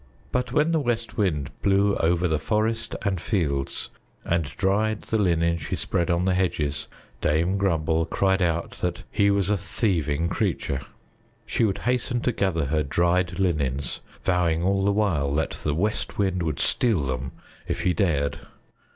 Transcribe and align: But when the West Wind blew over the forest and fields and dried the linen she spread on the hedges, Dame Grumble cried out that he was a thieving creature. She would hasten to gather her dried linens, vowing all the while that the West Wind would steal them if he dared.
But 0.31 0.51
when 0.51 0.71
the 0.71 0.79
West 0.79 1.15
Wind 1.15 1.51
blew 1.61 1.95
over 1.97 2.27
the 2.27 2.39
forest 2.39 2.95
and 3.03 3.21
fields 3.21 3.91
and 4.25 4.45
dried 4.57 5.03
the 5.03 5.19
linen 5.19 5.59
she 5.59 5.75
spread 5.75 6.09
on 6.09 6.25
the 6.25 6.33
hedges, 6.33 6.87
Dame 7.21 7.55
Grumble 7.59 8.07
cried 8.07 8.41
out 8.41 8.71
that 8.81 9.03
he 9.11 9.29
was 9.29 9.51
a 9.51 9.57
thieving 9.57 10.27
creature. 10.27 10.81
She 11.45 11.65
would 11.65 11.77
hasten 11.85 12.19
to 12.21 12.31
gather 12.31 12.65
her 12.65 12.81
dried 12.81 13.37
linens, 13.37 13.99
vowing 14.23 14.63
all 14.63 14.83
the 14.83 14.91
while 14.91 15.35
that 15.35 15.51
the 15.51 15.75
West 15.75 16.17
Wind 16.17 16.41
would 16.41 16.59
steal 16.59 17.05
them 17.05 17.33
if 17.67 17.81
he 17.81 17.93
dared. 17.93 18.39